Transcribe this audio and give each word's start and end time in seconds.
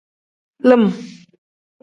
Lim. 0.67 0.83